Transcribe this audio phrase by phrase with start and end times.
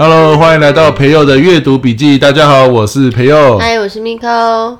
[0.00, 2.16] Hello，欢迎来到培佑的阅读笔记。
[2.16, 3.58] 大家好，我是培佑。
[3.58, 4.78] 嗨，我是 Miko。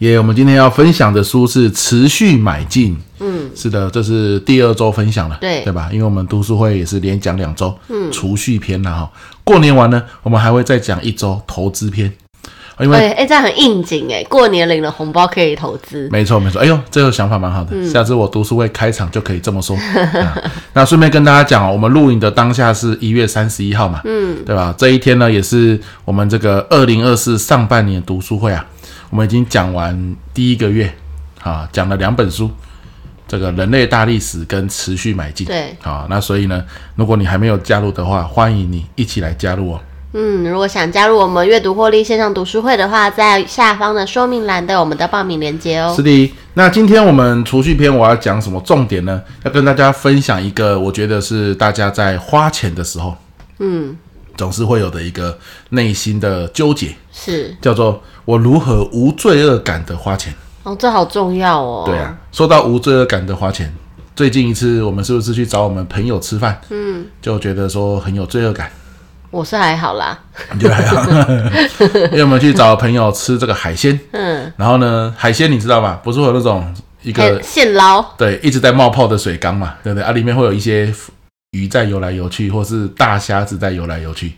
[0.00, 2.94] 耶，yeah, 我们今天要分享的书是《持续买进》。
[3.20, 5.88] 嗯，是的，这是第二周分享了，对对吧？
[5.90, 9.10] 因为我们读书会也是连讲两周，嗯，储蓄篇了哈。
[9.42, 12.12] 过年完呢，我们还会再讲一周投资篇。
[12.80, 16.60] 因为哎、欸，这样很应景哎，过年领了红包可以投资，没错没错。
[16.60, 19.76] 哎呦，这个想法蛮好的，嗯、下次我读书会开场就可以这么说。
[19.96, 20.26] 嗯、
[20.74, 24.72] 那顺便跟大家讲哦，我们录影的当下是一月三十一号嘛，嗯，对吧？
[24.78, 28.64] 这一天呢，也是我们这个二零二四上半年读书会啊，
[29.10, 30.92] 我们已经讲完第一个月，
[31.42, 32.48] 啊，讲了两本书，
[33.26, 36.64] 这个人类大历史跟持续买进，对，好，那所以呢，
[36.94, 39.80] 如果你还没有加入的话，欢迎你一起来加入哦。
[40.12, 45.92] 嗯，如果想加入我们阅读获利线上读书会的话，在下方的说明栏都有我们的报名链接哦。
[45.94, 49.22] 是的，那今天我们储蓄篇我要讲什么重点呢？
[49.44, 53.14] 要跟大家分享一个，我觉得是大家在花钱的时候，
[53.58, 53.94] 嗯，
[54.34, 55.38] 总是会有的一个
[55.70, 60.32] 内心的纠结，是叫做我如何无罪恶感的花钱。
[60.62, 61.82] 哦，这好重要哦。
[61.84, 63.70] 对啊，说到无罪恶感的花钱，
[64.16, 66.58] 最近一次我们是不是去找我们朋友吃饭？
[66.70, 68.70] 嗯，就觉得说很有罪恶感。
[69.30, 70.18] 我是还好啦，
[70.52, 71.02] 你觉得还好？
[72.10, 76.00] 因为我们去找朋友吃这个海鲜，嗯，然后呢，海鲜你知道吗？
[76.02, 80.02] 不是会有那种一个现捞，对，一直在冒泡的水缸嘛，对不对？
[80.02, 80.92] 啊，里面会有一些
[81.50, 84.32] 鱼在游来游去，或是大虾子在游来游去，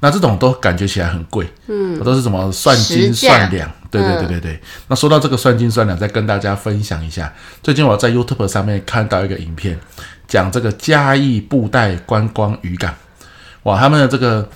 [0.00, 4.52] 那这种都感觉起来很贵，嗯，都是什么算斤算两，对对对对对。
[4.52, 7.30] 嗯、那说到这个算斤算两，再跟大家分享一下，
[7.62, 9.78] 最近我在 YouTube 上面看到一个影片，
[10.26, 12.94] 讲这个嘉义布袋观光渔港。
[13.64, 14.48] 哇，他们的这个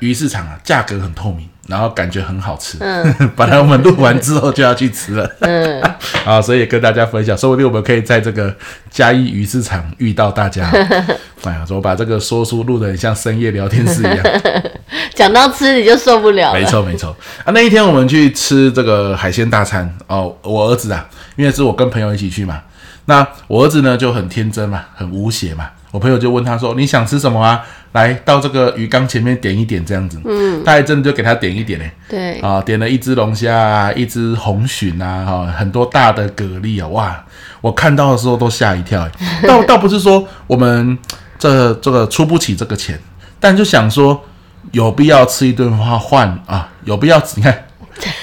[0.00, 2.78] 鱼市场啊，价格很透明，然后感觉很好吃。
[2.80, 5.30] 嗯，本来我们录完之后就要去吃了。
[5.40, 5.82] 嗯，
[6.24, 8.54] 啊，所以也跟大家分享，说不定我们可以在这个
[8.90, 10.70] 嘉义鱼市场遇到大家。
[11.44, 14.18] 哎呀，怎么把这个说书录得很像深夜聊天室一样？
[15.14, 16.58] 讲到吃你就受不了了。
[16.58, 17.14] 没错没错
[17.44, 22.62] 啊，那一天我们去吃这个海鲜大餐哦，我儿子啊，因为是我跟朋友一起去嘛，
[23.04, 25.68] 那我儿子呢就很天真嘛，很无邪嘛。
[25.90, 27.60] 我朋友就问他说：“你想吃什么啊？
[27.92, 31.90] 来到这个鱼缸前面点一点，这样子。”嗯，他还真的就给他点一点嘞。
[32.08, 37.24] 对啊，点了一只龙虾啊，一只红鲟啊，哈，很多大的蛤蜊啊，哇！
[37.60, 39.08] 我看到的时候都吓一跳。
[39.46, 40.96] 倒倒不是说我们
[41.38, 42.98] 这这个出不起这个钱，
[43.40, 44.24] 但就想说
[44.70, 46.68] 有必要吃一顿话换啊？
[46.84, 47.20] 有必要？
[47.34, 47.64] 你看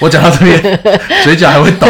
[0.00, 0.80] 我讲到这边，
[1.22, 1.86] 嘴角还会抖。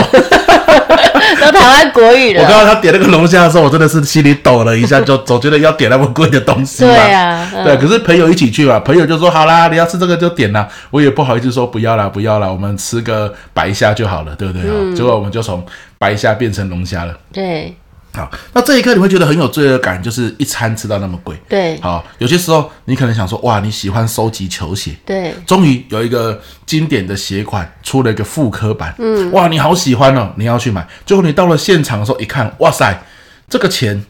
[1.41, 2.43] 都台湾国语了。
[2.43, 6.91] 我刚刚他点那个龙虾的时候，我真的是心里抖了一下，就总觉得要点那么贵的东西嘛。
[6.91, 7.76] 对啊，嗯、对。
[7.76, 10.69] 可是朋友一起去嘛，朋友就说好啦，你要吃这个就点啦。
[10.91, 14.62] 我也不好意思说不要啦，不要啦，我们吃个白虾就好了，对不对？
[14.65, 15.65] 嗯、结果我们就从
[15.98, 17.15] 白虾变成龙虾了。
[17.32, 17.75] 对。
[18.19, 21.37] 好，那这一刻你会觉得很有罪恶感，就是一餐吃到那么贵。
[21.49, 33.01] 对，好，有些时候你可能想说，哇，你喜欢收集球鞋，对，终于有一个经典的鞋款出了一个复刻版，嗯，哇，你好喜欢哦，你要去买，最后你到了现场的时候一看，哇塞，
[33.49, 34.05] 这个钱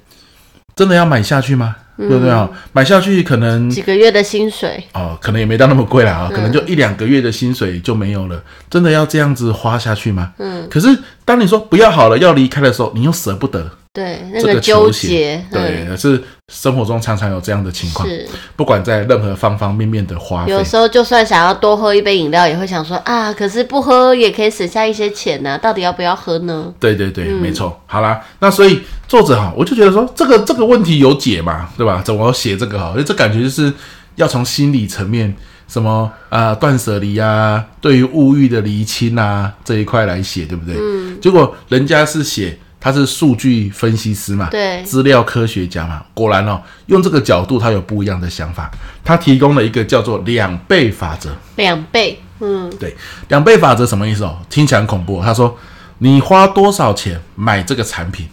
[0.74, 1.76] 真的要买下去吗？
[1.98, 2.48] 嗯、对不对啊？
[2.72, 10.32] 买下去可能几个月的薪水哦，可能也没到那么贵啦啊，可能就一两个月的薪水就没有了，真的要这样子花下去吗？
[10.38, 10.88] 嗯，可是
[11.24, 13.70] 当你说不要好了，要离开的时候，你又舍不得。
[13.92, 16.22] 对，那个纠结，对，嗯、是
[16.52, 18.08] 生活中常常有这样的情况。
[18.08, 18.26] 是，
[18.56, 26.72] 不管在任何方方面面的花费，有时候就算想要多喝一杯饮料，也会想说啊，可是不喝也可以省下一些钱呢、啊，到底要不要喝呢？
[26.80, 27.78] 对对对，嗯、没错。
[27.86, 32.00] 好啦，那所以作者哈，我就觉得说这个这个问题有解嘛，对吧？
[32.02, 32.90] 怎么写这个哈？
[32.92, 33.70] 因为这感觉就是
[34.16, 35.36] 要从心理层面，
[35.68, 40.74] 什么啊断舍离啊，对于物欲的厘清啊这一块来写，对不对？
[40.80, 41.20] 嗯。
[41.20, 42.58] 结果人家是写。
[42.80, 48.70] 他是数据分析师嘛，对，资料科学家嘛，果然哦，用这个角度，他有不一样的想法。
[49.04, 51.30] 他提供了一个叫做两倍法则。
[51.56, 52.96] 两倍，嗯，对，
[53.28, 54.38] 两倍法则什么意思哦？
[54.48, 55.20] 听起来很恐怖。
[55.22, 55.58] 他说，
[55.98, 58.28] 你花多少钱买这个产品，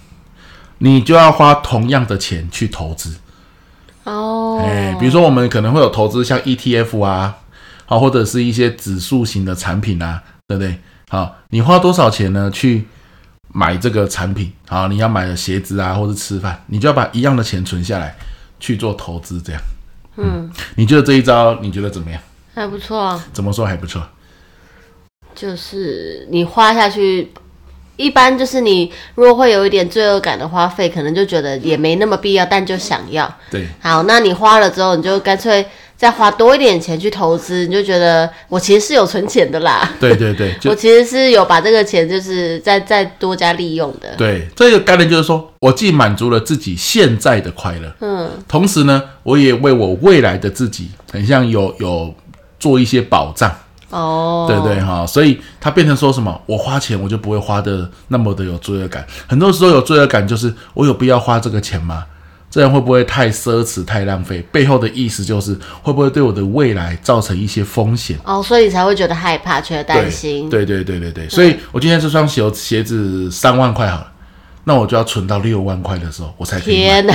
[0.77, 3.15] 你就要花同样的钱去投资。
[4.03, 7.37] 哦，哎，比如说我们可能会有投资像 ETF 啊，
[7.87, 10.77] 好，或者是一些指数型的产品啊，对不对？
[11.09, 12.51] 好，你花多少钱呢？
[12.51, 12.85] 去
[13.57, 18.13] 买这个产品啊，你要买的鞋子啊，或是吃饭，你就要把一样的钱存下来
[18.59, 19.61] 去做投资，这样。
[20.17, 22.21] 嗯，你觉得这一招你觉得怎么样？
[22.53, 23.25] 还不错啊。
[23.31, 24.03] 怎么说还不错？
[25.33, 27.31] 就是你花下去，
[27.95, 33.33] 一般就是你如果会有一点罪恶感的花费，可能就觉得也没那么必要，但就想要。
[33.49, 33.65] 对。
[33.79, 35.65] 好，那你花了之后，你就干脆
[35.97, 39.89] 再花多一点钱去投资，你就觉得我其实是有存钱的啦。
[39.99, 44.15] 对对对， 我其实是有把这个钱就是再再多加利用的。
[44.17, 52.13] 对，这个概念就是说我既满足了自己现在的快乐，嗯，同时呢，我也为我未来的自己很像有有
[52.59, 53.49] 做一些保障。
[53.91, 56.41] 哦，对对哈，所以它变成说什么？
[56.47, 59.05] 我花钱我就不会花的那么的有罪恶感。
[59.27, 62.03] 很多时候有罪恶感就是我有必要花这个钱吗？
[62.55, 64.41] 这样会不会太奢侈、太浪费？
[64.49, 68.17] 背后的意思就是会不会对我的未来造成一些风险？
[68.23, 70.49] 哦，所以你才会觉得害怕，觉得担心。
[70.49, 74.07] 对对对对对对，所以我今天这双鞋鞋子三万块好了，
[74.63, 76.75] 那我就要存到六万块的时候，我才可以。
[76.75, 77.13] 天哪！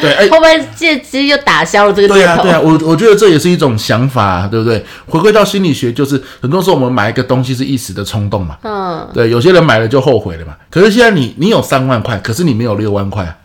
[0.00, 2.08] 对，哎，会不会借机又打消了这个？
[2.08, 4.82] 对啊，对啊，我我觉得这也是一种想法，对不对？
[5.06, 8.56] 回归到心理学，就是很多时候我们买一个东西是一时的冲动嘛。
[8.62, 9.06] 嗯。
[9.12, 10.56] 对，有些人买了就后悔了嘛。
[10.70, 13.38] 可是现在你你有三万块，可是你没有六万块。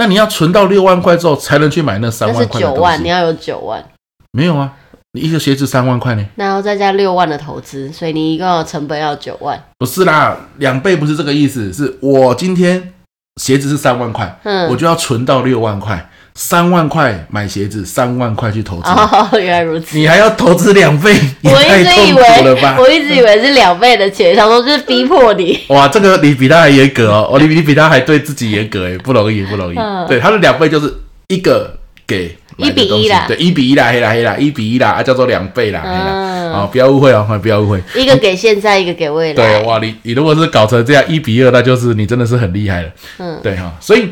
[0.00, 3.84] 那你要存到六万块之后，才能去买那三万块九万，你要有九万。
[4.32, 4.72] 没有啊，
[5.12, 6.24] 你一个鞋子三万块呢。
[6.36, 9.62] 那要再加六万的投资，所以你一个成本要九万。
[9.76, 12.94] 不是啦，两倍不是这个意思，是我今天
[13.42, 16.08] 鞋子是三万块，嗯，我就要存到六万块。
[16.34, 18.88] 三万块买鞋子，三万块去投资。
[18.88, 19.98] 哦， 原来如此。
[19.98, 22.22] 你还要投资两倍，我一直以为，
[22.78, 25.58] 我一直以为是两倍的钱，想说就是逼迫你。
[25.68, 29.76] 哇，这个你比他还严格哦，哦，你你比他还对自己严格哎，不容易，不容易。
[29.78, 30.92] 嗯、对，他的两倍就是
[31.28, 36.30] 一个给一比一啦，对，一比一啦，黑啦黑啦，一比一啦，啊，叫做两倍啦，黑啦。
[36.50, 37.82] 啊、哦，不要误会哦，不要误会。
[37.94, 39.34] 一个给现在，嗯、一个给未来。
[39.34, 42.88] 对，哇，你你如果是搞成这样一比二，那就是你真的是很厉害了。
[43.18, 44.08] 嗯，对哈、哦，所以。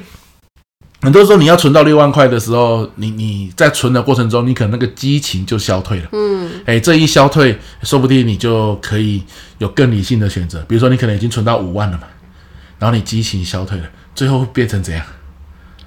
[1.00, 6.08] 很多时候你要存到六万块的时候，你你在存的过程中，你可能那个激情就消退了。
[6.12, 9.22] 嗯，哎，这一消退，说不定你就可以
[9.58, 10.58] 有更理性的选择。
[10.66, 12.04] 比如说，你可能已经存到五万了嘛，
[12.80, 13.84] 然后你激情消退了，
[14.14, 15.04] 最后变成怎样？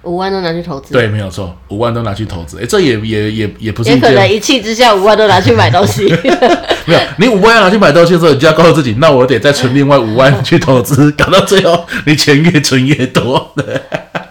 [0.03, 0.93] 五万都拿去投资？
[0.93, 2.59] 对，没有错，五万都拿去投资。
[2.59, 3.89] 哎，这也也也也不是。
[3.89, 6.05] 也可能一气之下，五万都拿去买东西。
[6.87, 13.53] 没有，你五万要拿去买东西的时候，你就要告诉自己，那我得再存另外五万去投资，搞到最后你钱越存越多。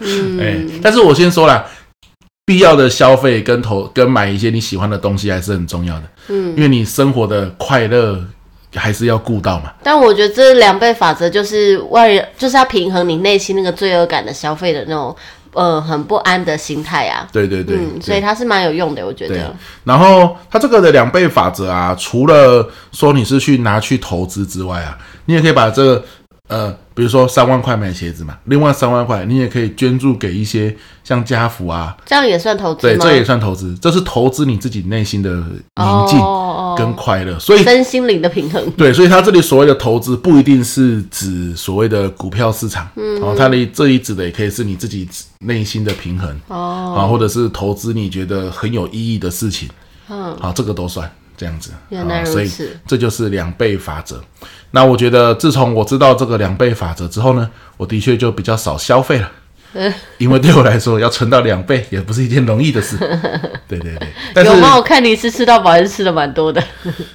[0.01, 1.65] 嗯，哎，但是我先说了，
[2.45, 6.03] 必要的消费跟投跟买一些你喜欢的东西还是很重要的。
[6.29, 8.19] 嗯，因为你生活的快乐
[8.75, 9.71] 还是要顾到嘛。
[9.83, 15.15] 但我觉得这两倍法则就是外人就是要平衡你内心那个罪恶感的消费的那种
[15.53, 17.27] 呃很不安的心态啊。
[17.31, 19.55] 对对对，嗯，所以它是蛮有用的，我觉得。
[19.83, 26.03] 然后它这个的两倍法则啊，除了说你是去拿去投资之外啊，你也可以把这个。
[26.47, 32.93] 呃，比如说三万块买鞋子嘛，另外三万块你也可以捐助给一些像家福啊，这样也算投资吗？
[32.93, 36.19] 对，这也算投资，这是投资你自己内心的宁静
[36.77, 38.69] 跟快乐，所以身心灵的平衡。
[38.71, 45.07] 对，所以他这里所谓的投资不一定是指所谓的股票市场，嗯，哦，他的这里指的也可以是你自己
[45.39, 49.69] 内心的平衡哦，啊，或者是投资你觉得很有意义的事情，
[50.09, 51.09] 嗯，好，这个都算。
[51.41, 52.31] 这样子，原来如此。
[52.31, 54.21] 所以这就是两倍法则。
[54.69, 59.31] 那我觉得，自从我知道这个两倍法则之后呢，我的确就比较少消费了。
[59.73, 62.95] 嗯，因为对我来说，要存到两倍也不是一件容易的事。
[63.67, 64.75] 对对对，但是有吗？
[64.75, 66.61] 我看你是吃到饱还是吃的蛮多的？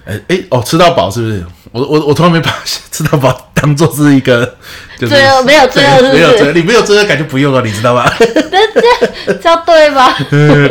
[0.04, 1.44] 哎哎哦，吃到饱是不是？
[1.70, 2.50] 我我我从来没把
[2.90, 4.56] 吃到饱当做是一个，
[4.98, 5.14] 就是
[5.44, 8.10] 没有罪恶，没有罪恶，你没有罪恶感就不用了，你知道吗？
[8.18, 10.14] 这这样对吗？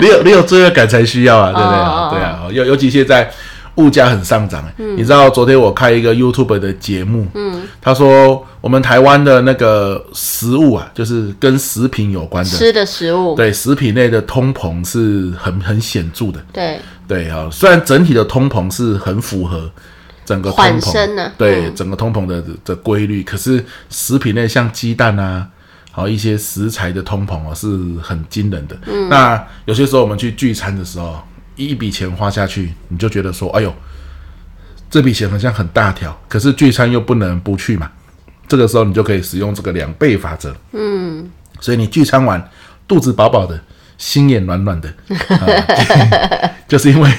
[0.01, 1.78] 你有你有罪恶感才需要啊，对不对？
[1.78, 3.31] 哦、对啊，尤尤其现在。
[3.75, 16.79] 物价很上涨，嗯，你知道昨天我开一个 YouTube 的节目，嗯，他说我们台湾的那个食物啊，就是跟食品有关的吃的食物，对，食品类的通膨是很很显著的，对。
[17.08, 19.70] 对啊，虽然整体的通膨是很符合
[20.25, 25.48] 整个通膨，啊、对、嗯、整个通膨的的规律，可是食品类像鸡蛋啊，
[25.91, 27.67] 好一些食材的通膨啊是
[28.01, 31.20] 很惊人的，嗯，那有些时候我们去聚餐的时候。
[31.55, 33.74] 一笔钱花下去，你就觉得说：“哎呦，
[34.89, 37.89] 这笔钱好像很大条。”可是聚餐又不能不去嘛。
[38.47, 40.55] 这个时候你就可以使用这个两倍法则。
[40.74, 42.50] 嗯，所以你聚餐完，
[42.88, 43.59] 肚子饱饱的，
[43.97, 44.93] 心也暖暖的，
[46.67, 47.12] 就是因为。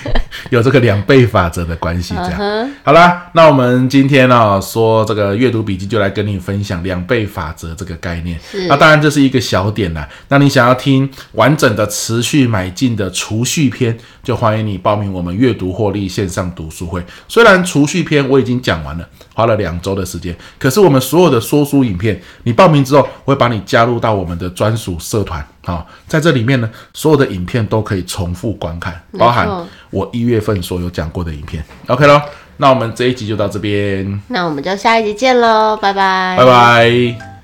[0.50, 2.70] 有这个两倍法则的关系，这样、uh huh.
[2.82, 3.30] 好啦。
[3.32, 8.38] 那我们今天呢、哦、说这个阅读笔记，就来跟你分享两倍法则这个概念。
[8.68, 10.08] 那当然这是一个小点啦。
[10.28, 17.04] 那你想要听完整的持续买进的储蓄篇，就欢迎你报名我们阅读获利线上读书会。
[17.28, 25.46] 虽然储蓄篇我已经讲完了，花了两周的时间，可是我们所有的说书影片，你报名之后，我会把你加入到我们的专属社团。
[25.64, 29.48] 好，在这里面呢，所有的影片都可以重复观看，包含
[29.90, 31.64] 我一月份所有讲过的影片。
[31.86, 32.20] OK 喽，
[32.56, 37.35] 那我们这一集就到这边，那我们就下一集见喽，拜拜，拜拜。